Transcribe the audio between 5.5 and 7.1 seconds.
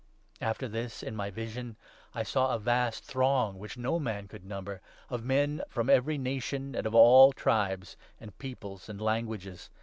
from every nation and of